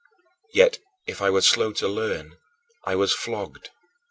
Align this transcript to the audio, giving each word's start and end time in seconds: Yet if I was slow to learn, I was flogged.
Yet 0.51 0.79
if 1.05 1.21
I 1.21 1.29
was 1.29 1.47
slow 1.47 1.71
to 1.73 1.87
learn, 1.87 2.39
I 2.85 2.95
was 2.95 3.13
flogged. 3.13 3.69